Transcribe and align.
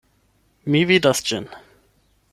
Mi 0.75 0.81
vidas 0.93 1.23
ĝin! 1.29 1.47